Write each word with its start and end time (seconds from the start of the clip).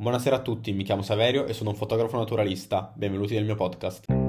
Buonasera 0.00 0.36
a 0.36 0.40
tutti, 0.40 0.72
mi 0.72 0.82
chiamo 0.82 1.02
Saverio 1.02 1.44
e 1.44 1.52
sono 1.52 1.68
un 1.68 1.76
fotografo 1.76 2.16
naturalista. 2.16 2.90
Benvenuti 2.94 3.34
nel 3.34 3.44
mio 3.44 3.54
podcast. 3.54 4.19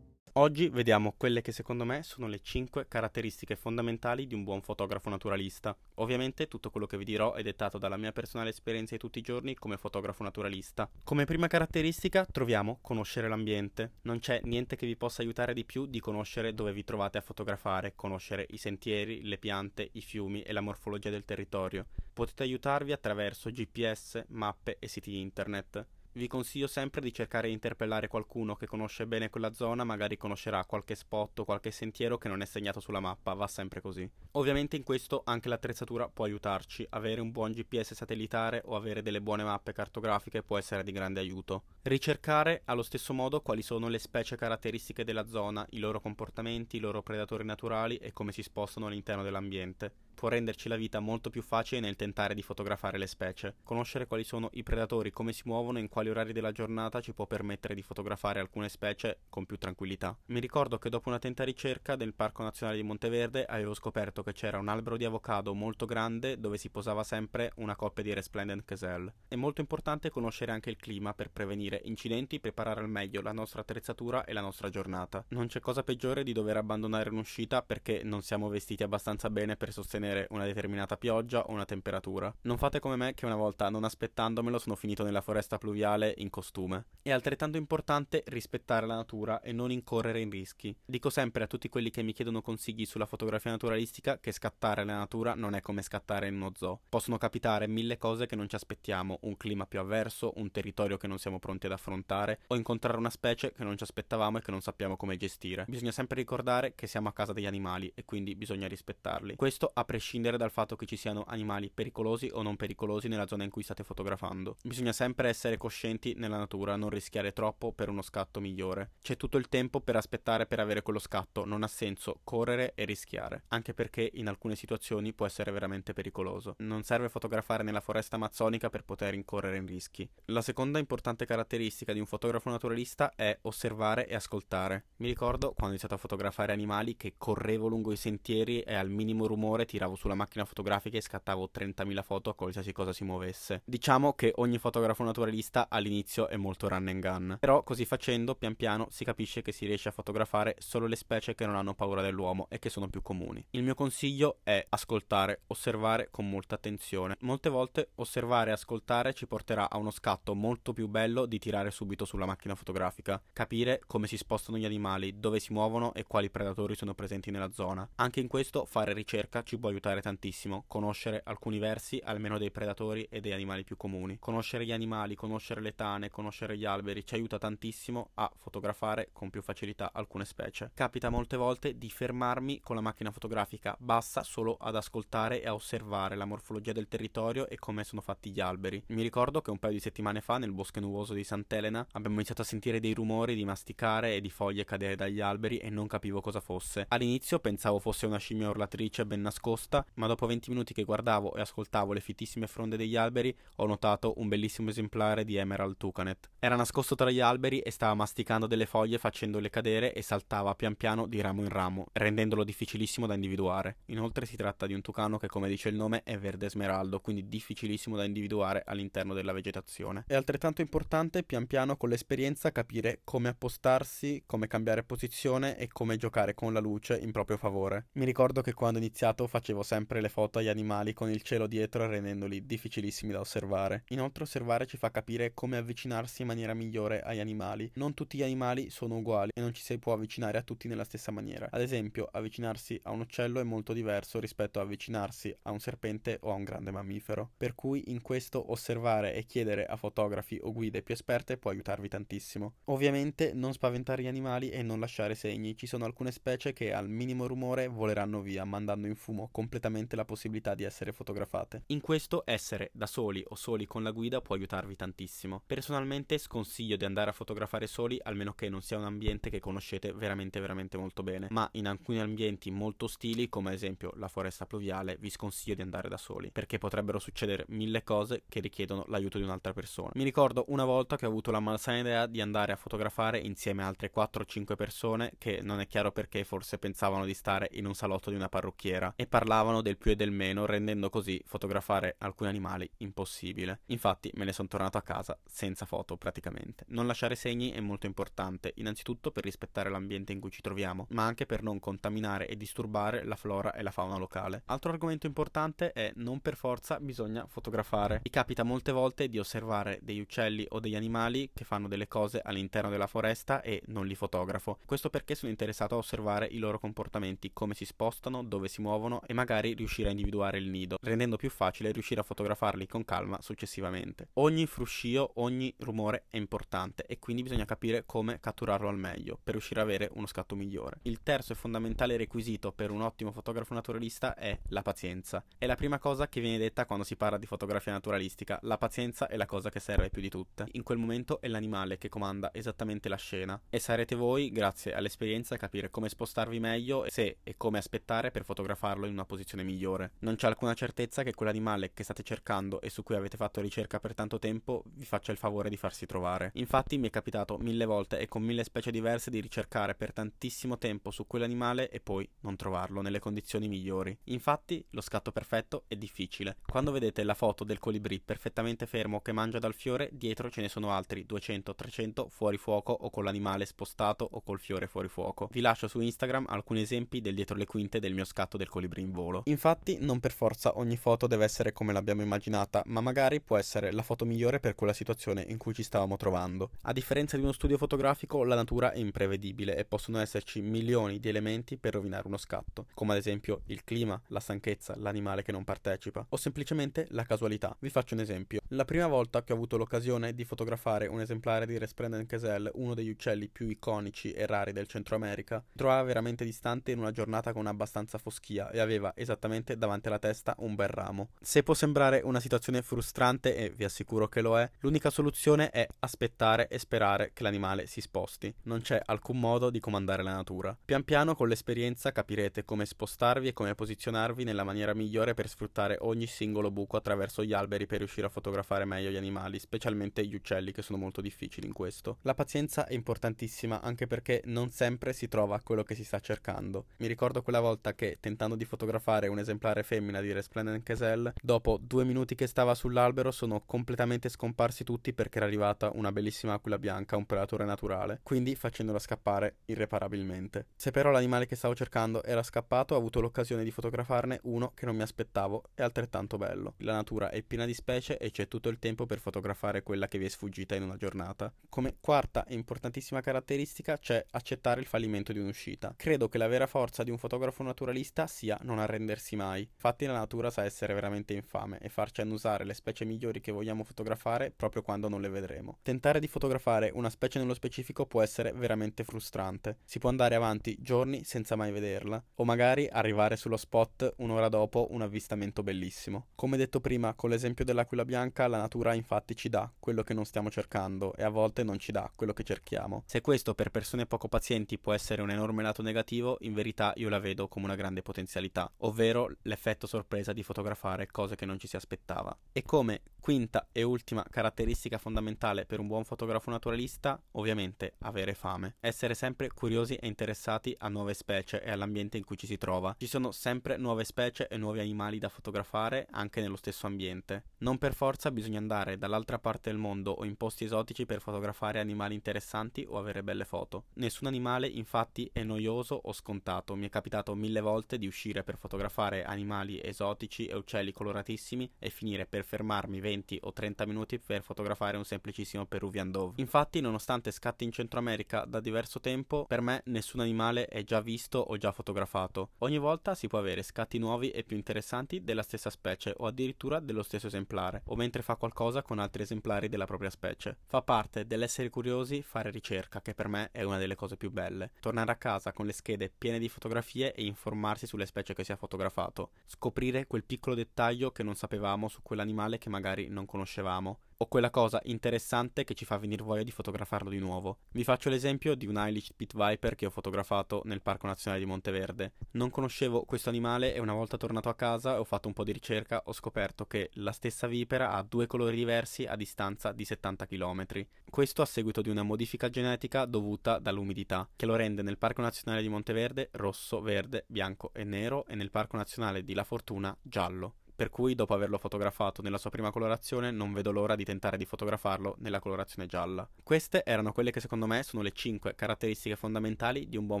Oggi 0.38 0.68
vediamo 0.68 1.14
quelle 1.16 1.40
che 1.40 1.50
secondo 1.50 1.86
me 1.86 2.02
sono 2.02 2.26
le 2.26 2.40
5 2.42 2.88
caratteristiche 2.88 3.56
fondamentali 3.56 4.26
di 4.26 4.34
un 4.34 4.44
buon 4.44 4.60
fotografo 4.60 5.08
naturalista. 5.08 5.74
Ovviamente 5.94 6.46
tutto 6.46 6.68
quello 6.68 6.84
che 6.84 6.98
vi 6.98 7.06
dirò 7.06 7.32
è 7.32 7.42
dettato 7.42 7.78
dalla 7.78 7.96
mia 7.96 8.12
personale 8.12 8.50
esperienza 8.50 8.94
di 8.94 9.00
tutti 9.00 9.18
i 9.18 9.22
giorni 9.22 9.54
come 9.54 9.78
fotografo 9.78 10.22
naturalista. 10.22 10.90
Come 11.04 11.24
prima 11.24 11.46
caratteristica 11.46 12.26
troviamo 12.30 12.80
conoscere 12.82 13.28
l'ambiente. 13.28 13.92
Non 14.02 14.18
c'è 14.18 14.40
niente 14.42 14.76
che 14.76 14.84
vi 14.84 14.94
possa 14.94 15.22
aiutare 15.22 15.54
di 15.54 15.64
più 15.64 15.86
di 15.86 16.00
conoscere 16.00 16.52
dove 16.52 16.74
vi 16.74 16.84
trovate 16.84 17.16
a 17.16 17.22
fotografare, 17.22 17.94
conoscere 17.94 18.46
i 18.50 18.58
sentieri, 18.58 19.22
le 19.22 19.38
piante, 19.38 19.88
i 19.92 20.02
fiumi 20.02 20.42
e 20.42 20.52
la 20.52 20.60
morfologia 20.60 21.08
del 21.08 21.24
territorio. 21.24 21.86
Potete 22.12 22.42
aiutarvi 22.42 22.92
attraverso 22.92 23.48
GPS, 23.48 24.22
mappe 24.28 24.76
e 24.80 24.86
siti 24.86 25.18
internet 25.18 25.86
vi 26.16 26.28
consiglio 26.28 26.66
sempre 26.66 27.02
di 27.02 27.12
cercare 27.12 27.48
di 27.48 27.52
interpellare 27.52 28.08
qualcuno 28.08 28.56
che 28.56 28.66
conosce 28.66 29.06
bene 29.06 29.28
quella 29.28 29.52
zona, 29.52 29.84
magari 29.84 30.16
conoscerà 30.16 30.64
qualche 30.64 30.94
spot 30.94 31.40
o 31.40 31.44
qualche 31.44 31.70
sentiero 31.70 32.16
che 32.16 32.28
non 32.28 32.40
è 32.40 32.46
segnato 32.46 32.80
sulla 32.80 33.00
mappa, 33.00 33.34
va 33.34 33.46
sempre 33.46 33.82
così. 33.82 34.10
Ovviamente 34.32 34.76
in 34.76 34.82
questo 34.82 35.22
anche 35.26 35.50
l'attrezzatura 35.50 36.08
può 36.08 36.24
aiutarci, 36.24 36.86
avere 36.90 37.20
un 37.20 37.30
buon 37.30 37.52
GPS 37.52 37.92
satellitare 37.92 38.62
o 38.64 38.76
avere 38.76 39.02
delle 39.02 39.20
buone 39.20 39.44
mappe 39.44 39.72
cartografiche 39.72 40.42
può 40.42 40.56
essere 40.56 40.82
di 40.82 40.92
grande 40.92 41.20
aiuto. 41.20 41.64
Ricercare 41.82 42.62
allo 42.64 42.82
stesso 42.82 43.12
modo 43.12 43.42
quali 43.42 43.60
sono 43.60 43.88
le 43.88 43.98
specie 43.98 44.36
caratteristiche 44.36 45.04
della 45.04 45.26
zona, 45.26 45.66
i 45.70 45.78
loro 45.78 46.00
comportamenti, 46.00 46.76
i 46.76 46.80
loro 46.80 47.02
predatori 47.02 47.44
naturali 47.44 47.98
e 47.98 48.14
come 48.14 48.32
si 48.32 48.42
spostano 48.42 48.86
all'interno 48.86 49.22
dell'ambiente 49.22 50.05
può 50.16 50.28
renderci 50.28 50.68
la 50.68 50.76
vita 50.76 50.98
molto 50.98 51.28
più 51.28 51.42
facile 51.42 51.80
nel 51.80 51.94
tentare 51.94 52.34
di 52.34 52.40
fotografare 52.40 52.96
le 52.96 53.06
specie. 53.06 53.56
Conoscere 53.62 54.06
quali 54.06 54.24
sono 54.24 54.48
i 54.54 54.62
predatori, 54.62 55.10
come 55.10 55.32
si 55.32 55.42
muovono 55.44 55.76
e 55.76 55.82
in 55.82 55.88
quali 55.88 56.08
orari 56.08 56.32
della 56.32 56.52
giornata 56.52 57.02
ci 57.02 57.12
può 57.12 57.26
permettere 57.26 57.74
di 57.74 57.82
fotografare 57.82 58.40
alcune 58.40 58.70
specie 58.70 59.18
con 59.28 59.44
più 59.44 59.58
tranquillità. 59.58 60.16
Mi 60.26 60.40
ricordo 60.40 60.78
che 60.78 60.88
dopo 60.88 61.10
un'attenta 61.10 61.44
ricerca 61.44 61.96
nel 61.96 62.14
Parco 62.14 62.42
Nazionale 62.42 62.78
di 62.78 62.82
Monteverde 62.82 63.44
avevo 63.44 63.74
scoperto 63.74 64.22
che 64.22 64.32
c'era 64.32 64.58
un 64.58 64.68
albero 64.68 64.96
di 64.96 65.04
avocado 65.04 65.52
molto 65.52 65.84
grande 65.84 66.40
dove 66.40 66.56
si 66.56 66.70
posava 66.70 67.04
sempre 67.04 67.52
una 67.56 67.76
coppia 67.76 68.02
di 68.02 68.14
Resplendent 68.14 68.64
Gazelle. 68.64 69.12
È 69.28 69.36
molto 69.36 69.60
importante 69.60 70.08
conoscere 70.08 70.52
anche 70.52 70.70
il 70.70 70.76
clima 70.76 71.12
per 71.12 71.30
prevenire 71.30 71.82
incidenti 71.84 72.36
e 72.36 72.40
preparare 72.40 72.80
al 72.80 72.88
meglio 72.88 73.20
la 73.20 73.32
nostra 73.32 73.60
attrezzatura 73.60 74.24
e 74.24 74.32
la 74.32 74.40
nostra 74.40 74.70
giornata. 74.70 75.26
Non 75.28 75.48
c'è 75.48 75.60
cosa 75.60 75.82
peggiore 75.82 76.24
di 76.24 76.32
dover 76.32 76.56
abbandonare 76.56 77.10
un'uscita 77.10 77.60
perché 77.60 78.00
non 78.02 78.22
siamo 78.22 78.48
vestiti 78.48 78.82
abbastanza 78.82 79.28
bene 79.28 79.56
per 79.56 79.72
sostenere 79.72 80.05
ottenere 80.06 80.26
una 80.30 80.44
determinata 80.44 80.96
pioggia 80.96 81.44
o 81.46 81.52
una 81.52 81.64
temperatura. 81.64 82.32
Non 82.42 82.58
fate 82.58 82.78
come 82.78 82.96
me 82.96 83.14
che 83.14 83.26
una 83.26 83.34
volta, 83.34 83.68
non 83.68 83.84
aspettandomelo, 83.84 84.58
sono 84.58 84.76
finito 84.76 85.02
nella 85.02 85.20
foresta 85.20 85.58
pluviale 85.58 86.14
in 86.18 86.30
costume. 86.30 86.86
È 87.02 87.10
altrettanto 87.10 87.56
importante 87.56 88.22
rispettare 88.26 88.86
la 88.86 88.94
natura 88.94 89.40
e 89.40 89.52
non 89.52 89.70
incorrere 89.70 90.20
in 90.20 90.30
rischi. 90.30 90.74
Dico 90.84 91.10
sempre 91.10 91.44
a 91.44 91.46
tutti 91.46 91.68
quelli 91.68 91.90
che 91.90 92.02
mi 92.02 92.12
chiedono 92.12 92.40
consigli 92.40 92.84
sulla 92.84 93.06
fotografia 93.06 93.50
naturalistica 93.50 94.18
che 94.18 94.32
scattare 94.32 94.84
la 94.84 94.96
natura 94.96 95.34
non 95.34 95.54
è 95.54 95.60
come 95.60 95.82
scattare 95.82 96.28
in 96.28 96.36
uno 96.36 96.52
zoo. 96.56 96.80
Possono 96.88 97.18
capitare 97.18 97.66
mille 97.66 97.98
cose 97.98 98.26
che 98.26 98.36
non 98.36 98.48
ci 98.48 98.54
aspettiamo, 98.54 99.18
un 99.22 99.36
clima 99.36 99.66
più 99.66 99.80
avverso, 99.80 100.32
un 100.36 100.50
territorio 100.50 100.96
che 100.96 101.06
non 101.06 101.18
siamo 101.18 101.38
pronti 101.38 101.66
ad 101.66 101.72
affrontare 101.72 102.40
o 102.48 102.56
incontrare 102.56 102.98
una 102.98 103.10
specie 103.10 103.52
che 103.52 103.64
non 103.64 103.76
ci 103.76 103.82
aspettavamo 103.82 104.38
e 104.38 104.42
che 104.42 104.50
non 104.50 104.60
sappiamo 104.60 104.96
come 104.96 105.16
gestire. 105.16 105.64
Bisogna 105.68 105.92
sempre 105.92 106.16
ricordare 106.16 106.74
che 106.74 106.86
siamo 106.86 107.08
a 107.08 107.12
casa 107.12 107.32
degli 107.32 107.46
animali 107.46 107.90
e 107.94 108.04
quindi 108.04 108.34
bisogna 108.34 108.68
rispettarli. 108.68 109.36
Questo 109.36 109.70
a 109.72 109.84
prescindere 109.96 110.36
dal 110.36 110.50
fatto 110.50 110.76
che 110.76 110.84
ci 110.84 110.96
siano 110.96 111.24
animali 111.26 111.70
pericolosi 111.72 112.28
o 112.30 112.42
non 112.42 112.56
pericolosi 112.56 113.08
nella 113.08 113.26
zona 113.26 113.44
in 113.44 113.50
cui 113.50 113.62
state 113.62 113.82
fotografando. 113.82 114.56
Bisogna 114.62 114.92
sempre 114.92 115.30
essere 115.30 115.56
coscienti 115.56 116.12
nella 116.18 116.36
natura, 116.36 116.76
non 116.76 116.90
rischiare 116.90 117.32
troppo 117.32 117.72
per 117.72 117.88
uno 117.88 118.02
scatto 118.02 118.38
migliore. 118.38 118.90
C'è 119.00 119.16
tutto 119.16 119.38
il 119.38 119.48
tempo 119.48 119.80
per 119.80 119.96
aspettare 119.96 120.44
per 120.44 120.60
avere 120.60 120.82
quello 120.82 120.98
scatto, 120.98 121.46
non 121.46 121.62
ha 121.62 121.66
senso 121.66 122.20
correre 122.24 122.72
e 122.74 122.84
rischiare, 122.84 123.44
anche 123.48 123.72
perché 123.72 124.10
in 124.12 124.28
alcune 124.28 124.54
situazioni 124.54 125.14
può 125.14 125.24
essere 125.24 125.50
veramente 125.50 125.94
pericoloso. 125.94 126.56
Non 126.58 126.82
serve 126.82 127.08
fotografare 127.08 127.62
nella 127.62 127.80
foresta 127.80 128.16
amazzonica 128.16 128.68
per 128.68 128.84
poter 128.84 129.14
incorrere 129.14 129.56
in 129.56 129.66
rischi. 129.66 130.06
La 130.26 130.42
seconda 130.42 130.78
importante 130.78 131.24
caratteristica 131.24 131.94
di 131.94 132.00
un 132.00 132.06
fotografo 132.06 132.50
naturalista 132.50 133.14
è 133.16 133.34
osservare 133.42 134.06
e 134.06 134.14
ascoltare. 134.14 134.88
Mi 134.96 135.08
ricordo 135.08 135.52
quando 135.52 135.64
ho 135.64 135.68
iniziato 135.68 135.94
a 135.94 135.98
fotografare 135.98 136.52
animali 136.52 136.98
che 136.98 137.14
correvo 137.16 137.68
lungo 137.68 137.92
i 137.92 137.96
sentieri 137.96 138.60
e 138.60 138.74
al 138.74 138.90
minimo 138.90 139.26
rumore 139.26 139.64
tiravo 139.64 139.85
tiravo 139.86 139.94
sulla 139.94 140.14
macchina 140.14 140.44
fotografica 140.44 140.96
e 140.96 141.00
scattavo 141.00 141.50
30.000 141.54 142.02
foto 142.02 142.30
a 142.30 142.34
qualsiasi 142.34 142.72
cosa 142.72 142.92
si 142.92 143.04
muovesse. 143.04 143.62
Diciamo 143.64 144.14
che 144.14 144.32
ogni 144.36 144.58
fotografo 144.58 145.04
naturalista 145.04 145.68
all'inizio 145.68 146.28
è 146.28 146.36
molto 146.36 146.68
run 146.68 146.88
and 146.88 147.00
gun, 147.00 147.36
però 147.38 147.62
così 147.62 147.84
facendo 147.84 148.34
pian 148.34 148.56
piano 148.56 148.88
si 148.90 149.04
capisce 149.04 149.42
che 149.42 149.52
si 149.52 149.66
riesce 149.66 149.88
a 149.88 149.92
fotografare 149.92 150.56
solo 150.58 150.86
le 150.86 150.96
specie 150.96 151.34
che 151.34 151.46
non 151.46 151.54
hanno 151.56 151.74
paura 151.74 152.02
dell'uomo 152.02 152.48
e 152.50 152.58
che 152.58 152.68
sono 152.68 152.88
più 152.88 153.02
comuni. 153.02 153.44
Il 153.50 153.62
mio 153.62 153.74
consiglio 153.74 154.38
è 154.42 154.64
ascoltare, 154.68 155.42
osservare 155.46 156.08
con 156.10 156.28
molta 156.28 156.56
attenzione. 156.56 157.16
Molte 157.20 157.48
volte 157.48 157.90
osservare 157.96 158.50
e 158.50 158.54
ascoltare 158.54 159.14
ci 159.14 159.26
porterà 159.26 159.70
a 159.70 159.78
uno 159.78 159.90
scatto 159.90 160.34
molto 160.34 160.72
più 160.72 160.88
bello 160.88 161.26
di 161.26 161.38
tirare 161.38 161.70
subito 161.70 162.04
sulla 162.04 162.26
macchina 162.26 162.54
fotografica, 162.54 163.22
capire 163.32 163.80
come 163.86 164.06
si 164.06 164.16
spostano 164.16 164.58
gli 164.58 164.64
animali, 164.64 165.18
dove 165.18 165.38
si 165.38 165.52
muovono 165.52 165.94
e 165.94 166.04
quali 166.04 166.30
predatori 166.30 166.74
sono 166.74 166.94
presenti 166.94 167.30
nella 167.30 167.52
zona. 167.52 167.88
Anche 167.96 168.20
in 168.20 168.28
questo 168.28 168.64
fare 168.64 168.92
ricerca 168.92 169.42
ci 169.42 169.58
può 169.58 169.68
aiutare 169.68 169.75
aiutare 169.76 170.00
tantissimo 170.00 170.64
conoscere 170.66 171.20
alcuni 171.24 171.58
versi 171.58 172.00
almeno 172.02 172.38
dei 172.38 172.50
predatori 172.50 173.06
e 173.10 173.20
dei 173.20 173.32
animali 173.32 173.64
più 173.64 173.76
comuni. 173.76 174.18
Conoscere 174.18 174.64
gli 174.64 174.72
animali, 174.72 175.14
conoscere 175.14 175.60
le 175.60 175.74
tane, 175.74 176.10
conoscere 176.10 176.56
gli 176.56 176.64
alberi 176.64 177.04
ci 177.04 177.14
aiuta 177.14 177.38
tantissimo 177.38 178.10
a 178.14 178.30
fotografare 178.36 179.10
con 179.12 179.30
più 179.30 179.42
facilità 179.42 179.90
alcune 179.92 180.24
specie. 180.24 180.70
Capita 180.74 181.10
molte 181.10 181.36
volte 181.36 181.76
di 181.76 181.90
fermarmi 181.90 182.60
con 182.60 182.76
la 182.76 182.82
macchina 182.82 183.10
fotografica 183.10 183.76
bassa 183.78 184.22
solo 184.22 184.56
ad 184.58 184.76
ascoltare 184.76 185.42
e 185.42 185.46
a 185.46 185.54
osservare 185.54 186.16
la 186.16 186.24
morfologia 186.24 186.72
del 186.72 186.88
territorio 186.88 187.46
e 187.48 187.58
come 187.58 187.84
sono 187.84 188.00
fatti 188.00 188.30
gli 188.30 188.40
alberi. 188.40 188.82
Mi 188.88 189.02
ricordo 189.02 189.42
che 189.42 189.50
un 189.50 189.58
paio 189.58 189.74
di 189.74 189.80
settimane 189.80 190.20
fa 190.20 190.38
nel 190.38 190.52
bosco 190.52 190.80
nuvoso 190.80 191.12
di 191.12 191.24
Sant'Elena 191.24 191.86
abbiamo 191.92 192.16
iniziato 192.16 192.42
a 192.42 192.44
sentire 192.44 192.80
dei 192.80 192.94
rumori 192.94 193.34
di 193.34 193.44
masticare 193.44 194.14
e 194.14 194.20
di 194.20 194.30
foglie 194.30 194.64
cadere 194.64 194.96
dagli 194.96 195.20
alberi 195.20 195.58
e 195.58 195.70
non 195.70 195.86
capivo 195.86 196.20
cosa 196.20 196.40
fosse. 196.40 196.86
All'inizio 196.88 197.38
pensavo 197.38 197.78
fosse 197.78 198.06
una 198.06 198.18
scimmia 198.18 198.48
urlatrice 198.48 199.04
ben 199.04 199.20
nascosta 199.20 199.55
nascosta, 199.56 199.84
ma 199.94 200.06
dopo 200.06 200.26
20 200.26 200.50
minuti 200.50 200.74
che 200.74 200.84
guardavo 200.84 201.34
e 201.34 201.40
ascoltavo 201.40 201.92
le 201.92 202.00
fittissime 202.00 202.46
fronde 202.46 202.76
degli 202.76 202.94
alberi, 202.94 203.34
ho 203.56 203.66
notato 203.66 204.14
un 204.18 204.28
bellissimo 204.28 204.68
esemplare 204.70 205.24
di 205.24 205.36
Emerald 205.36 205.76
Tucanet. 205.78 206.28
Era 206.38 206.56
nascosto 206.56 206.94
tra 206.94 207.10
gli 207.10 207.20
alberi 207.20 207.60
e 207.60 207.70
stava 207.70 207.94
masticando 207.94 208.46
delle 208.46 208.66
foglie 208.66 208.98
facendole 208.98 209.48
cadere 209.48 209.94
e 209.94 210.02
saltava 210.02 210.54
pian 210.54 210.76
piano 210.76 211.06
di 211.06 211.20
ramo 211.20 211.42
in 211.42 211.48
ramo, 211.48 211.86
rendendolo 211.92 212.44
difficilissimo 212.44 213.06
da 213.06 213.14
individuare. 213.14 213.78
Inoltre 213.86 214.26
si 214.26 214.36
tratta 214.36 214.66
di 214.66 214.74
un 214.74 214.82
tucano 214.82 215.16
che, 215.16 215.26
come 215.26 215.48
dice 215.48 215.70
il 215.70 215.76
nome, 215.76 216.02
è 216.04 216.18
verde 216.18 216.50
smeraldo, 216.50 217.00
quindi 217.00 217.28
difficilissimo 217.28 217.96
da 217.96 218.04
individuare 218.04 218.62
all'interno 218.66 219.14
della 219.14 219.32
vegetazione. 219.32 220.04
È 220.06 220.14
altrettanto 220.14 220.60
importante 220.60 221.22
pian 221.22 221.46
piano 221.46 221.76
con 221.76 221.88
l'esperienza 221.88 222.52
capire 222.52 223.00
come 223.04 223.28
appostarsi, 223.28 224.22
come 224.26 224.46
cambiare 224.46 224.84
posizione 224.84 225.56
e 225.56 225.68
come 225.68 225.96
giocare 225.96 226.34
con 226.34 226.52
la 226.52 226.60
luce 226.60 226.98
in 226.98 227.10
proprio 227.10 227.38
favore. 227.38 227.86
Mi 227.92 228.04
ricordo 228.04 228.42
che 228.42 228.52
quando 228.52 228.78
ho 228.78 228.82
iniziato 228.82 229.26
facevo 229.26 229.45
facevo 229.46 229.62
sempre 229.62 230.00
le 230.00 230.08
foto 230.08 230.40
agli 230.40 230.48
animali 230.48 230.92
con 230.92 231.08
il 231.08 231.22
cielo 231.22 231.46
dietro 231.46 231.86
rendendoli 231.86 232.46
difficilissimi 232.46 233.12
da 233.12 233.20
osservare. 233.20 233.84
Inoltre 233.90 234.24
osservare 234.24 234.66
ci 234.66 234.76
fa 234.76 234.90
capire 234.90 235.34
come 235.34 235.56
avvicinarsi 235.56 236.22
in 236.22 236.26
maniera 236.26 236.52
migliore 236.52 237.00
agli 237.00 237.20
animali. 237.20 237.70
Non 237.74 237.94
tutti 237.94 238.18
gli 238.18 238.24
animali 238.24 238.70
sono 238.70 238.96
uguali 238.96 239.30
e 239.32 239.40
non 239.40 239.54
ci 239.54 239.62
si 239.62 239.78
può 239.78 239.92
avvicinare 239.92 240.38
a 240.38 240.42
tutti 240.42 240.66
nella 240.66 240.82
stessa 240.82 241.12
maniera. 241.12 241.46
Ad 241.48 241.60
esempio, 241.60 242.08
avvicinarsi 242.10 242.80
a 242.82 242.90
un 242.90 243.00
uccello 243.00 243.38
è 243.38 243.44
molto 243.44 243.72
diverso 243.72 244.18
rispetto 244.18 244.58
a 244.58 244.62
avvicinarsi 244.62 245.32
a 245.42 245.52
un 245.52 245.60
serpente 245.60 246.18
o 246.22 246.32
a 246.32 246.34
un 246.34 246.42
grande 246.42 246.72
mammifero. 246.72 247.30
Per 247.36 247.54
cui 247.54 247.84
in 247.92 248.02
questo 248.02 248.50
osservare 248.50 249.14
e 249.14 249.26
chiedere 249.26 249.64
a 249.64 249.76
fotografi 249.76 250.40
o 250.42 250.52
guide 250.52 250.82
più 250.82 250.94
esperte 250.94 251.36
può 251.36 251.52
aiutarvi 251.52 251.86
tantissimo. 251.86 252.54
Ovviamente 252.64 253.30
non 253.32 253.52
spaventare 253.52 254.02
gli 254.02 254.08
animali 254.08 254.50
e 254.50 254.62
non 254.62 254.80
lasciare 254.80 255.14
segni. 255.14 255.56
Ci 255.56 255.68
sono 255.68 255.84
alcune 255.84 256.10
specie 256.10 256.52
che 256.52 256.72
al 256.72 256.88
minimo 256.88 257.28
rumore 257.28 257.68
voleranno 257.68 258.20
via, 258.20 258.44
mandando 258.44 258.88
in 258.88 258.96
fumo 258.96 259.28
completamente 259.36 259.96
la 259.96 260.06
possibilità 260.06 260.54
di 260.54 260.64
essere 260.64 260.92
fotografate. 260.92 261.64
In 261.66 261.82
questo 261.82 262.22
essere 262.24 262.70
da 262.72 262.86
soli 262.86 263.22
o 263.28 263.34
soli 263.34 263.66
con 263.66 263.82
la 263.82 263.90
guida 263.90 264.22
può 264.22 264.34
aiutarvi 264.34 264.76
tantissimo. 264.76 265.42
Personalmente 265.44 266.16
sconsiglio 266.16 266.76
di 266.76 266.86
andare 266.86 267.10
a 267.10 267.12
fotografare 267.12 267.66
soli 267.66 268.00
almeno 268.02 268.32
che 268.32 268.48
non 268.48 268.62
sia 268.62 268.78
un 268.78 268.84
ambiente 268.84 269.28
che 269.28 269.38
conoscete 269.38 269.92
veramente 269.92 270.40
veramente 270.40 270.78
molto 270.78 271.02
bene, 271.02 271.26
ma 271.32 271.46
in 271.52 271.66
alcuni 271.66 272.00
ambienti 272.00 272.50
molto 272.50 272.86
ostili 272.86 273.28
come 273.28 273.50
ad 273.50 273.56
esempio 273.56 273.92
la 273.96 274.08
foresta 274.08 274.46
pluviale 274.46 274.96
vi 275.00 275.10
sconsiglio 275.10 275.54
di 275.54 275.60
andare 275.60 275.90
da 275.90 275.98
soli 275.98 276.30
perché 276.30 276.56
potrebbero 276.56 276.98
succedere 276.98 277.44
mille 277.48 277.82
cose 277.82 278.22
che 278.30 278.40
richiedono 278.40 278.86
l'aiuto 278.88 279.18
di 279.18 279.24
un'altra 279.24 279.52
persona. 279.52 279.90
Mi 279.96 280.04
ricordo 280.04 280.46
una 280.48 280.64
volta 280.64 280.96
che 280.96 281.04
ho 281.04 281.10
avuto 281.10 281.30
la 281.30 281.40
malsana 281.40 281.80
idea 281.80 282.06
di 282.06 282.22
andare 282.22 282.52
a 282.52 282.56
fotografare 282.56 283.18
insieme 283.18 283.62
a 283.62 283.66
altre 283.66 283.90
4 283.90 284.24
5 284.24 284.56
persone 284.56 285.12
che 285.18 285.40
non 285.42 285.60
è 285.60 285.66
chiaro 285.66 285.92
perché 285.92 286.24
forse 286.24 286.56
pensavano 286.56 287.04
di 287.04 287.12
stare 287.12 287.50
in 287.52 287.66
un 287.66 287.74
salotto 287.74 288.08
di 288.08 288.16
una 288.16 288.30
parrucchiera 288.30 288.94
e 288.96 289.06
parlare 289.06 289.24
parlavano 289.26 289.60
del 289.60 289.76
più 289.76 289.90
e 289.90 289.96
del 289.96 290.12
meno, 290.12 290.46
rendendo 290.46 290.88
così 290.88 291.20
fotografare 291.26 291.96
alcuni 291.98 292.28
animali 292.28 292.70
impossibile. 292.76 293.62
Infatti 293.66 294.08
me 294.14 294.24
ne 294.24 294.32
sono 294.32 294.46
tornato 294.46 294.78
a 294.78 294.82
casa 294.82 295.18
senza 295.26 295.66
foto 295.66 295.96
praticamente. 295.96 296.64
Non 296.68 296.86
lasciare 296.86 297.16
segni 297.16 297.50
è 297.50 297.58
molto 297.58 297.86
importante, 297.86 298.52
innanzitutto 298.56 299.10
per 299.10 299.24
rispettare 299.24 299.68
l'ambiente 299.68 300.12
in 300.12 300.20
cui 300.20 300.30
ci 300.30 300.42
troviamo, 300.42 300.86
ma 300.90 301.04
anche 301.04 301.26
per 301.26 301.42
non 301.42 301.58
contaminare 301.58 302.28
e 302.28 302.36
disturbare 302.36 303.04
la 303.04 303.16
flora 303.16 303.52
e 303.52 303.64
la 303.64 303.72
fauna 303.72 303.96
locale. 303.96 304.42
Altro 304.46 304.70
argomento 304.70 305.08
importante 305.08 305.72
è 305.72 305.90
non 305.96 306.20
per 306.20 306.36
forza 306.36 306.78
bisogna 306.78 307.26
fotografare. 307.26 308.02
Mi 308.04 308.10
capita 308.10 308.44
molte 308.44 308.70
volte 308.70 309.08
di 309.08 309.18
osservare 309.18 309.80
degli 309.82 309.98
uccelli 309.98 310.46
o 310.50 310.60
degli 310.60 310.76
animali 310.76 311.30
che 311.34 311.42
fanno 311.42 311.66
delle 311.66 311.88
cose 311.88 312.20
all'interno 312.22 312.70
della 312.70 312.86
foresta 312.86 313.42
e 313.42 313.60
non 313.66 313.86
li 313.86 313.96
fotografo. 313.96 314.60
Questo 314.64 314.88
perché 314.88 315.16
sono 315.16 315.32
interessato 315.32 315.74
a 315.74 315.78
osservare 315.78 316.28
i 316.30 316.38
loro 316.38 316.60
comportamenti, 316.60 317.32
come 317.32 317.54
si 317.54 317.64
spostano, 317.64 318.22
dove 318.22 318.46
si 318.46 318.60
muovono 318.60 319.02
e 319.04 319.14
magari 319.16 319.54
riuscire 319.54 319.88
a 319.88 319.92
individuare 319.92 320.36
il 320.36 320.48
nido, 320.48 320.76
rendendo 320.82 321.16
più 321.16 321.30
facile 321.30 321.72
riuscire 321.72 322.00
a 322.00 322.04
fotografarli 322.04 322.66
con 322.66 322.84
calma 322.84 323.18
successivamente. 323.22 324.10
Ogni 324.14 324.46
fruscio, 324.46 325.12
ogni 325.14 325.52
rumore 325.60 326.04
è 326.10 326.18
importante 326.18 326.84
e 326.86 326.98
quindi 326.98 327.22
bisogna 327.22 327.46
capire 327.46 327.84
come 327.86 328.20
catturarlo 328.20 328.68
al 328.68 328.76
meglio 328.76 329.18
per 329.22 329.32
riuscire 329.32 329.60
ad 329.60 329.66
avere 329.66 329.90
uno 329.94 330.06
scatto 330.06 330.36
migliore. 330.36 330.80
Il 330.82 331.02
terzo 331.02 331.32
e 331.32 331.36
fondamentale 331.36 331.96
requisito 331.96 332.52
per 332.52 332.70
un 332.70 332.82
ottimo 332.82 333.10
fotografo 333.10 333.54
naturalista 333.54 334.14
è 334.14 334.38
la 334.48 334.62
pazienza. 334.62 335.24
È 335.38 335.46
la 335.46 335.56
prima 335.56 335.78
cosa 335.78 336.08
che 336.08 336.20
viene 336.20 336.36
detta 336.36 336.66
quando 336.66 336.84
si 336.84 336.96
parla 336.96 337.16
di 337.16 337.26
fotografia 337.26 337.72
naturalistica. 337.72 338.38
La 338.42 338.58
pazienza 338.58 339.08
è 339.08 339.16
la 339.16 339.26
cosa 339.26 339.48
che 339.48 339.60
serve 339.60 339.88
più 339.88 340.02
di 340.02 340.10
tutte. 340.10 340.46
In 340.52 340.62
quel 340.62 340.78
momento 340.78 341.20
è 341.22 341.28
l'animale 341.28 341.78
che 341.78 341.88
comanda 341.88 342.30
esattamente 342.34 342.90
la 342.90 342.96
scena 342.96 343.40
e 343.48 343.58
sarete 343.58 343.94
voi, 343.94 344.30
grazie 344.30 344.74
all'esperienza, 344.74 345.34
a 345.34 345.38
capire 345.38 345.70
come 345.70 345.88
spostarvi 345.88 346.38
meglio 346.38 346.84
e 346.84 346.90
se 346.90 347.18
e 347.22 347.36
come 347.36 347.58
aspettare 347.58 348.10
per 348.10 348.24
fotografarlo 348.24 348.86
in 348.86 348.92
una 348.92 349.05
posizione 349.06 349.44
migliore. 349.44 349.92
Non 350.00 350.16
c'è 350.16 350.26
alcuna 350.26 350.54
certezza 350.54 351.02
che 351.02 351.14
quell'animale 351.14 351.72
che 351.72 351.84
state 351.84 352.02
cercando 352.02 352.60
e 352.60 352.70
su 352.70 352.82
cui 352.82 352.94
avete 352.94 353.16
fatto 353.16 353.40
ricerca 353.40 353.80
per 353.80 353.94
tanto 353.94 354.18
tempo 354.18 354.62
vi 354.74 354.84
faccia 354.84 355.12
il 355.12 355.18
favore 355.18 355.48
di 355.48 355.56
farsi 355.56 355.86
trovare. 355.86 356.30
Infatti 356.34 356.78
mi 356.78 356.88
è 356.88 356.90
capitato 356.90 357.38
mille 357.38 357.64
volte 357.64 357.98
e 357.98 358.08
con 358.08 358.22
mille 358.22 358.44
specie 358.44 358.70
diverse 358.70 359.10
di 359.10 359.20
ricercare 359.20 359.74
per 359.74 359.92
tantissimo 359.92 360.58
tempo 360.58 360.90
su 360.90 361.06
quell'animale 361.06 361.70
e 361.70 361.80
poi 361.80 362.08
non 362.20 362.36
trovarlo 362.36 362.82
nelle 362.82 362.98
condizioni 362.98 363.48
migliori. 363.48 363.96
Infatti 364.04 364.64
lo 364.70 364.80
scatto 364.80 365.12
perfetto 365.12 365.64
è 365.68 365.76
difficile. 365.76 366.36
Quando 366.46 366.72
vedete 366.72 367.04
la 367.04 367.14
foto 367.14 367.44
del 367.44 367.58
colibrì 367.58 368.00
perfettamente 368.00 368.66
fermo 368.66 369.00
che 369.00 369.12
mangia 369.12 369.38
dal 369.38 369.54
fiore, 369.54 369.88
dietro 369.92 370.30
ce 370.30 370.40
ne 370.40 370.48
sono 370.48 370.72
altri 370.72 371.06
200-300 371.08 372.08
fuori 372.08 372.36
fuoco 372.36 372.72
o 372.72 372.90
con 372.90 373.04
l'animale 373.04 373.46
spostato 373.46 374.06
o 374.10 374.22
col 374.22 374.40
fiore 374.40 374.66
fuori 374.66 374.88
fuoco. 374.88 375.28
Vi 375.30 375.40
lascio 375.40 375.68
su 375.68 375.80
Instagram 375.80 376.26
alcuni 376.28 376.62
esempi 376.62 377.00
del 377.00 377.14
dietro 377.14 377.36
le 377.36 377.46
quinte 377.46 377.80
del 377.80 377.94
mio 377.94 378.04
scatto 378.04 378.36
del 378.36 378.48
colibrì 378.48 378.82
in 378.82 378.92
volo. 378.96 379.22
Infatti 379.26 379.78
non 379.80 380.00
per 380.00 380.10
forza 380.10 380.58
ogni 380.58 380.76
foto 380.76 381.06
deve 381.06 381.24
essere 381.24 381.52
come 381.52 381.72
l'abbiamo 381.72 382.02
immaginata, 382.02 382.62
ma 382.66 382.80
magari 382.80 383.20
può 383.20 383.36
essere 383.36 383.70
la 383.70 383.82
foto 383.82 384.04
migliore 384.04 384.40
per 384.40 384.56
quella 384.56 384.72
situazione 384.72 385.24
in 385.28 385.38
cui 385.38 385.54
ci 385.54 385.62
stavamo 385.62 385.96
trovando. 385.96 386.50
A 386.62 386.72
differenza 386.72 387.16
di 387.16 387.22
uno 387.22 387.32
studio 387.32 387.56
fotografico, 387.58 388.24
la 388.24 388.34
natura 388.34 388.72
è 388.72 388.78
imprevedibile 388.78 389.56
e 389.56 389.64
possono 389.64 390.00
esserci 390.00 390.40
milioni 390.40 390.98
di 390.98 391.08
elementi 391.08 391.56
per 391.56 391.74
rovinare 391.74 392.08
uno 392.08 392.16
scatto, 392.16 392.66
come 392.74 392.92
ad 392.92 392.98
esempio 392.98 393.42
il 393.46 393.62
clima, 393.62 394.00
la 394.08 394.20
stanchezza, 394.20 394.74
l'animale 394.76 395.22
che 395.22 395.30
non 395.32 395.44
partecipa, 395.44 396.04
o 396.08 396.16
semplicemente 396.16 396.86
la 396.90 397.04
casualità. 397.04 397.54
Vi 397.60 397.70
faccio 397.70 397.94
un 397.94 398.00
esempio. 398.00 398.40
La 398.48 398.64
prima 398.64 398.86
volta 398.86 399.22
che 399.22 399.32
ho 399.32 399.36
avuto 399.36 399.56
l'occasione 399.56 400.14
di 400.14 400.24
fotografare 400.24 400.86
un 400.86 401.00
esemplare 401.00 401.46
di 401.46 401.58
Resplendent 401.58 402.08
Gazelle, 402.08 402.50
uno 402.54 402.74
degli 402.74 402.90
uccelli 402.90 403.28
più 403.28 403.48
iconici 403.48 404.12
e 404.12 404.26
rari 404.26 404.52
del 404.52 404.66
Centro 404.66 404.96
America, 404.96 405.44
trovava 405.54 405.82
veramente 405.82 406.24
distante 406.24 406.70
in 406.70 406.78
una 406.78 406.92
giornata 406.92 407.32
con 407.32 407.46
abbastanza 407.46 407.98
foschia 407.98 408.50
e 408.50 408.58
aveva 408.58 408.85
esattamente 408.94 409.56
davanti 409.56 409.88
alla 409.88 409.98
testa 409.98 410.34
un 410.38 410.54
bel 410.54 410.68
ramo. 410.68 411.08
Se 411.20 411.42
può 411.42 411.54
sembrare 411.54 412.00
una 412.04 412.20
situazione 412.20 412.62
frustrante, 412.62 413.34
e 413.36 413.50
vi 413.50 413.64
assicuro 413.64 414.08
che 414.08 414.20
lo 414.20 414.38
è, 414.38 414.48
l'unica 414.60 414.90
soluzione 414.90 415.50
è 415.50 415.66
aspettare 415.80 416.48
e 416.48 416.58
sperare 416.58 417.10
che 417.12 417.22
l'animale 417.22 417.66
si 417.66 417.80
sposti. 417.80 418.32
Non 418.42 418.60
c'è 418.60 418.80
alcun 418.84 419.18
modo 419.18 419.50
di 419.50 419.60
comandare 419.60 420.02
la 420.02 420.12
natura. 420.12 420.56
Pian 420.64 420.84
piano 420.84 421.14
con 421.14 421.28
l'esperienza 421.28 421.92
capirete 421.92 422.44
come 422.44 422.66
spostarvi 422.66 423.28
e 423.28 423.32
come 423.32 423.54
posizionarvi 423.54 424.24
nella 424.24 424.44
maniera 424.44 424.74
migliore 424.74 425.14
per 425.14 425.28
sfruttare 425.28 425.78
ogni 425.80 426.06
singolo 426.06 426.50
buco 426.50 426.76
attraverso 426.76 427.24
gli 427.24 427.32
alberi 427.32 427.66
per 427.66 427.78
riuscire 427.78 428.06
a 428.06 428.10
fotografare 428.10 428.64
meglio 428.64 428.90
gli 428.90 428.96
animali, 428.96 429.38
specialmente 429.38 430.04
gli 430.06 430.14
uccelli 430.14 430.52
che 430.52 430.62
sono 430.62 430.78
molto 430.78 431.00
difficili 431.00 431.46
in 431.46 431.52
questo. 431.52 431.98
La 432.02 432.14
pazienza 432.14 432.66
è 432.66 432.74
importantissima 432.74 433.60
anche 433.60 433.86
perché 433.86 434.22
non 434.26 434.50
sempre 434.50 434.92
si 434.92 435.08
trova 435.08 435.40
quello 435.42 435.62
che 435.62 435.74
si 435.74 435.84
sta 435.84 436.00
cercando. 436.00 436.66
Mi 436.78 436.86
ricordo 436.86 437.22
quella 437.22 437.40
volta 437.40 437.74
che 437.74 437.98
tentando 438.00 438.34
di 438.34 438.44
fotografare 438.44 438.64
un 439.08 439.18
esemplare 439.18 439.62
femmina 439.62 440.00
di 440.00 440.12
Resplendent 440.12 440.62
Gazelle, 440.62 441.12
dopo 441.22 441.58
due 441.60 441.84
minuti 441.84 442.14
che 442.14 442.26
stava 442.26 442.54
sull'albero 442.54 443.10
sono 443.10 443.42
completamente 443.44 444.08
scomparsi 444.08 444.64
tutti 444.64 444.92
perché 444.92 445.18
era 445.18 445.26
arrivata 445.26 445.70
una 445.74 445.92
bellissima 445.92 446.34
aquila 446.34 446.58
bianca, 446.58 446.96
un 446.96 447.06
predatore 447.06 447.44
naturale, 447.44 448.00
quindi 448.02 448.34
facendola 448.34 448.78
scappare 448.78 449.36
irreparabilmente. 449.46 450.46
Se 450.56 450.70
però 450.70 450.90
l'animale 450.90 451.26
che 451.26 451.36
stavo 451.36 451.54
cercando 451.54 452.02
era 452.02 452.22
scappato, 452.22 452.74
ho 452.74 452.78
avuto 452.78 453.00
l'occasione 453.00 453.44
di 453.44 453.50
fotografarne 453.50 454.20
uno 454.24 454.52
che 454.54 454.66
non 454.66 454.76
mi 454.76 454.82
aspettavo 454.82 455.44
e 455.54 455.62
altrettanto 455.62 456.16
bello. 456.16 456.54
La 456.58 456.74
natura 456.74 457.10
è 457.10 457.22
piena 457.22 457.44
di 457.44 457.54
specie 457.54 457.98
e 457.98 458.10
c'è 458.10 458.28
tutto 458.28 458.48
il 458.48 458.58
tempo 458.58 458.86
per 458.86 458.98
fotografare 458.98 459.62
quella 459.62 459.88
che 459.88 459.98
vi 459.98 460.06
è 460.06 460.08
sfuggita 460.08 460.54
in 460.54 460.62
una 460.62 460.76
giornata. 460.76 461.32
Come 461.48 461.76
quarta 461.80 462.24
e 462.26 462.34
importantissima 462.34 463.00
caratteristica 463.00 463.78
c'è 463.78 464.04
accettare 464.10 464.60
il 464.60 464.66
fallimento 464.66 465.12
di 465.12 465.18
un'uscita. 465.18 465.74
Credo 465.76 466.08
che 466.08 466.18
la 466.18 466.28
vera 466.28 466.46
forza 466.46 466.82
di 466.82 466.90
un 466.90 466.98
fotografo 466.98 467.42
naturalista 467.42 468.06
sia 468.06 468.38
non 468.42 468.55
arrendersi 468.58 469.16
mai. 469.16 469.48
Infatti 469.52 469.86
la 469.86 469.92
natura 469.92 470.30
sa 470.30 470.44
essere 470.44 470.74
veramente 470.74 471.14
infame 471.14 471.58
e 471.60 471.68
farci 471.68 472.00
annusare 472.00 472.44
le 472.44 472.54
specie 472.54 472.84
migliori 472.84 473.20
che 473.20 473.32
vogliamo 473.32 473.64
fotografare 473.64 474.32
proprio 474.34 474.62
quando 474.62 474.88
non 474.88 475.00
le 475.00 475.08
vedremo. 475.08 475.58
Tentare 475.62 476.00
di 476.00 476.08
fotografare 476.08 476.70
una 476.74 476.90
specie 476.90 477.18
nello 477.18 477.34
specifico 477.34 477.86
può 477.86 478.02
essere 478.02 478.32
veramente 478.32 478.84
frustrante. 478.84 479.58
Si 479.64 479.78
può 479.78 479.90
andare 479.90 480.14
avanti 480.14 480.56
giorni 480.60 481.04
senza 481.04 481.36
mai 481.36 481.52
vederla, 481.52 482.02
o 482.14 482.24
magari 482.24 482.68
arrivare 482.70 483.16
sullo 483.16 483.36
spot 483.36 483.94
un'ora 483.98 484.28
dopo 484.28 484.68
un 484.70 484.82
avvistamento 484.82 485.42
bellissimo. 485.42 486.08
Come 486.14 486.36
detto 486.36 486.60
prima, 486.60 486.94
con 486.94 487.10
l'esempio 487.10 487.44
dell'aquila 487.44 487.84
bianca, 487.84 488.26
la 488.26 488.38
natura 488.38 488.74
infatti 488.74 489.14
ci 489.16 489.28
dà 489.28 489.50
quello 489.58 489.82
che 489.82 489.94
non 489.94 490.04
stiamo 490.04 490.30
cercando 490.30 490.94
e 490.94 491.02
a 491.02 491.08
volte 491.08 491.42
non 491.42 491.58
ci 491.58 491.72
dà 491.72 491.90
quello 491.94 492.12
che 492.12 492.24
cerchiamo. 492.24 492.84
Se 492.86 493.00
questo 493.00 493.34
per 493.34 493.50
persone 493.50 493.86
poco 493.86 494.08
pazienti 494.08 494.58
può 494.58 494.72
essere 494.72 495.02
un 495.02 495.10
enorme 495.10 495.42
lato 495.42 495.62
negativo, 495.62 496.16
in 496.20 496.34
verità 496.34 496.72
io 496.76 496.88
la 496.88 496.98
vedo 496.98 497.28
come 497.28 497.46
una 497.46 497.54
grande 497.54 497.82
potenzialità, 497.82 498.45
ovvero 498.58 499.10
l'effetto 499.22 499.66
sorpresa 499.66 500.12
di 500.12 500.22
fotografare 500.22 500.86
cose 500.86 501.16
che 501.16 501.26
non 501.26 501.38
ci 501.38 501.46
si 501.46 501.56
aspettava. 501.56 502.16
E 502.32 502.42
come 502.42 502.82
quinta 503.06 503.46
e 503.52 503.62
ultima 503.62 504.04
caratteristica 504.10 504.78
fondamentale 504.78 505.46
per 505.46 505.60
un 505.60 505.68
buon 505.68 505.84
fotografo 505.84 506.28
naturalista, 506.30 507.00
ovviamente 507.12 507.74
avere 507.82 508.14
fame. 508.14 508.56
Essere 508.58 508.94
sempre 508.94 509.28
curiosi 509.28 509.76
e 509.76 509.86
interessati 509.86 510.56
a 510.58 510.68
nuove 510.68 510.92
specie 510.92 511.40
e 511.40 511.52
all'ambiente 511.52 511.96
in 511.96 512.04
cui 512.04 512.18
ci 512.18 512.26
si 512.26 512.36
trova. 512.36 512.74
Ci 512.76 512.88
sono 512.88 513.12
sempre 513.12 513.58
nuove 513.58 513.84
specie 513.84 514.26
e 514.26 514.36
nuovi 514.36 514.58
animali 514.58 514.98
da 514.98 515.08
fotografare 515.08 515.86
anche 515.92 516.20
nello 516.20 516.34
stesso 516.34 516.66
ambiente. 516.66 517.26
Non 517.38 517.58
per 517.58 517.74
forza 517.74 518.10
bisogna 518.10 518.38
andare 518.38 518.76
dall'altra 518.76 519.20
parte 519.20 519.50
del 519.50 519.58
mondo 519.60 519.92
o 519.92 520.04
in 520.04 520.16
posti 520.16 520.42
esotici 520.42 520.84
per 520.84 521.00
fotografare 521.00 521.60
animali 521.60 521.94
interessanti 521.94 522.66
o 522.68 522.76
avere 522.76 523.04
belle 523.04 523.24
foto. 523.24 523.66
Nessun 523.74 524.08
animale 524.08 524.48
infatti 524.48 525.08
è 525.12 525.22
noioso 525.22 525.78
o 525.80 525.92
scontato. 525.92 526.56
Mi 526.56 526.66
è 526.66 526.70
capitato 526.70 527.14
mille 527.14 527.40
volte 527.40 527.78
di 527.78 527.86
uscire 527.86 528.24
per 528.24 528.35
fotografare 528.36 529.04
animali 529.04 529.60
esotici 529.62 530.26
e 530.26 530.34
uccelli 530.34 530.72
coloratissimi 530.72 531.50
e 531.58 531.70
finire 531.70 532.06
per 532.06 532.24
fermarmi 532.24 532.80
20 532.80 532.94
20 532.96 533.20
o 533.22 533.32
30 533.32 533.66
minuti 533.66 533.98
per 533.98 534.22
fotografare 534.22 534.76
un 534.76 534.84
semplicissimo 534.84 535.46
Peruvian 535.46 535.90
Dove. 535.90 536.14
Infatti, 536.16 536.60
nonostante 536.60 537.10
scatti 537.10 537.44
in 537.44 537.52
Centro 537.52 537.78
America 537.78 538.24
da 538.24 538.40
diverso 538.40 538.80
tempo, 538.80 539.26
per 539.26 539.40
me 539.40 539.62
nessun 539.66 540.00
animale 540.00 540.46
è 540.46 540.64
già 540.64 540.80
visto 540.80 541.18
o 541.18 541.36
già 541.36 541.52
fotografato. 541.52 542.30
Ogni 542.38 542.58
volta 542.58 542.94
si 542.94 543.06
può 543.06 543.18
avere 543.18 543.42
scatti 543.42 543.78
nuovi 543.78 544.10
e 544.10 544.24
più 544.24 544.36
interessanti 544.36 545.02
della 545.02 545.22
stessa 545.22 545.50
specie 545.50 545.94
o 545.96 546.06
addirittura 546.06 546.60
dello 546.60 546.82
stesso 546.82 547.06
esemplare, 547.06 547.62
o 547.66 547.76
mentre 547.76 548.02
fa 548.02 548.16
qualcosa 548.16 548.62
con 548.62 548.78
altri 548.78 549.02
esemplari 549.02 549.48
della 549.48 549.66
propria 549.66 549.90
specie. 549.90 550.38
Fa 550.46 550.62
parte 550.62 551.06
dell'essere 551.06 551.50
curiosi 551.50 552.02
fare 552.02 552.30
ricerca, 552.30 552.80
che 552.80 552.94
per 552.94 553.08
me 553.08 553.28
è 553.32 553.42
una 553.42 553.58
delle 553.58 553.74
cose 553.74 553.96
più 553.96 554.10
belle. 554.10 554.52
Tornare 554.60 554.92
a 554.92 554.96
casa 554.96 555.32
con 555.32 555.46
le 555.46 555.52
schede 555.52 555.92
piene 555.96 556.18
di 556.18 556.28
fotografie 556.28 556.92
e 556.92 557.04
informarsi 557.04 557.66
sulle 557.66 557.86
specie 557.86 558.14
che 558.14 558.24
si 558.26 558.32
ha 558.32 558.36
fotografato. 558.36 559.10
Scoprire 559.24 559.86
quel 559.86 560.02
piccolo 560.02 560.34
dettaglio 560.34 560.90
che 560.90 561.04
non 561.04 561.14
sapevamo 561.14 561.68
su 561.68 561.80
quell'animale 561.82 562.38
che 562.38 562.48
magari 562.48 562.88
non 562.88 563.06
conoscevamo, 563.06 563.78
o 563.98 564.06
quella 564.06 564.30
cosa 564.30 564.60
interessante 564.64 565.44
che 565.44 565.54
ci 565.54 565.64
fa 565.64 565.78
venire 565.78 566.02
voglia 566.02 566.22
di 566.22 566.30
fotografarlo 566.30 566.90
di 566.90 566.98
nuovo. 566.98 567.38
Vi 567.52 567.64
faccio 567.64 567.88
l'esempio 567.88 568.34
di 568.34 568.46
un 568.46 568.58
Eilish 568.58 568.92
Pit 568.94 569.14
Viper 569.14 569.54
che 569.54 569.66
ho 569.66 569.70
fotografato 569.70 570.42
nel 570.44 570.60
Parco 570.60 570.86
Nazionale 570.86 571.22
di 571.22 571.28
Monteverde. 571.28 571.92
Non 572.12 572.30
conoscevo 572.30 572.84
questo 572.84 573.08
animale 573.08 573.54
e 573.54 573.60
una 573.60 573.72
volta 573.72 573.96
tornato 573.96 574.28
a 574.28 574.34
casa 574.34 574.74
e 574.74 574.78
ho 574.78 574.84
fatto 574.84 575.08
un 575.08 575.14
po' 575.14 575.24
di 575.24 575.32
ricerca 575.32 575.82
ho 575.84 575.92
scoperto 575.92 576.46
che 576.46 576.70
la 576.74 576.92
stessa 576.92 577.26
vipera 577.26 577.72
ha 577.72 577.82
due 577.82 578.06
colori 578.06 578.36
diversi 578.36 578.84
a 578.84 578.96
distanza 578.96 579.52
di 579.52 579.64
70 579.64 580.06
km. 580.06 580.46
Questo 580.90 581.22
a 581.22 581.26
seguito 581.26 581.62
di 581.62 581.70
una 581.70 581.82
modifica 581.82 582.28
genetica 582.28 582.84
dovuta 582.84 583.38
dall'umidità, 583.38 584.08
che 584.14 584.26
lo 584.26 584.36
rende 584.36 584.62
nel 584.62 584.78
Parco 584.78 585.00
Nazionale 585.00 585.42
di 585.42 585.48
Monteverde 585.48 586.08
rosso, 586.12 586.60
verde, 586.60 587.04
bianco 587.08 587.50
e 587.54 587.64
nero 587.64 588.06
e 588.06 588.14
nel 588.14 588.30
Parco 588.30 588.56
Nazionale 588.56 589.04
di 589.04 589.14
La 589.14 589.24
Fortuna 589.24 589.76
giallo 589.82 590.34
per 590.56 590.70
cui 590.70 590.94
dopo 590.94 591.12
averlo 591.12 591.36
fotografato 591.36 592.00
nella 592.00 592.16
sua 592.16 592.30
prima 592.30 592.50
colorazione 592.50 593.10
non 593.10 593.34
vedo 593.34 593.52
l'ora 593.52 593.76
di 593.76 593.84
tentare 593.84 594.16
di 594.16 594.24
fotografarlo 594.24 594.96
nella 595.00 595.18
colorazione 595.18 595.68
gialla. 595.68 596.08
Queste 596.22 596.64
erano 596.64 596.92
quelle 596.92 597.10
che 597.10 597.20
secondo 597.20 597.46
me 597.46 597.62
sono 597.62 597.82
le 597.82 597.92
5 597.92 598.34
caratteristiche 598.34 598.96
fondamentali 598.96 599.68
di 599.68 599.76
un 599.76 599.86
buon 599.86 600.00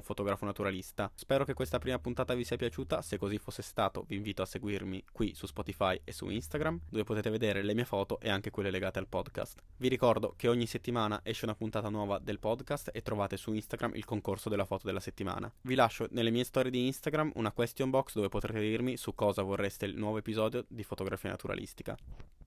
fotografo 0.00 0.46
naturalista. 0.46 1.10
Spero 1.14 1.44
che 1.44 1.52
questa 1.52 1.78
prima 1.78 1.98
puntata 1.98 2.32
vi 2.32 2.42
sia 2.42 2.56
piaciuta, 2.56 3.02
se 3.02 3.18
così 3.18 3.36
fosse 3.36 3.60
stato 3.60 4.04
vi 4.08 4.16
invito 4.16 4.40
a 4.40 4.46
seguirmi 4.46 5.04
qui 5.12 5.34
su 5.34 5.46
Spotify 5.46 6.00
e 6.02 6.12
su 6.12 6.30
Instagram, 6.30 6.80
dove 6.88 7.04
potete 7.04 7.28
vedere 7.28 7.62
le 7.62 7.74
mie 7.74 7.84
foto 7.84 8.18
e 8.18 8.30
anche 8.30 8.50
quelle 8.50 8.70
legate 8.70 8.98
al 8.98 9.08
podcast. 9.08 9.60
Vi 9.76 9.88
ricordo 9.88 10.32
che 10.36 10.48
ogni 10.48 10.66
settimana 10.66 11.20
esce 11.22 11.44
una 11.44 11.54
puntata 11.54 11.90
nuova 11.90 12.18
del 12.18 12.38
podcast 12.38 12.90
e 12.94 13.02
trovate 13.02 13.36
su 13.36 13.52
Instagram 13.52 13.94
il 13.94 14.06
concorso 14.06 14.48
della 14.48 14.64
foto 14.64 14.86
della 14.86 15.00
settimana. 15.00 15.52
Vi 15.60 15.74
lascio 15.74 16.08
nelle 16.12 16.30
mie 16.30 16.44
storie 16.44 16.70
di 16.70 16.86
Instagram 16.86 17.32
una 17.34 17.52
question 17.52 17.90
box 17.90 18.14
dove 18.14 18.30
potrete 18.30 18.60
dirmi 18.60 18.96
su 18.96 19.14
cosa 19.14 19.42
vorreste 19.42 19.84
il 19.84 19.96
nuovo 19.98 20.16
episodio 20.16 20.45
episodio 20.46 20.64
di 20.68 20.82
fotografia 20.82 21.30
naturalistica. 21.30 21.96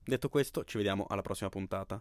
Detto 0.02 0.28
questo, 0.28 0.64
ci 0.64 0.76
vediamo 0.78 1.06
alla 1.08 1.22
prossima 1.22 1.50
puntata. 1.50 2.00